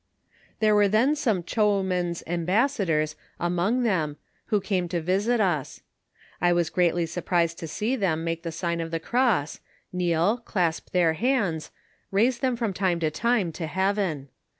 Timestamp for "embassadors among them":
2.25-4.17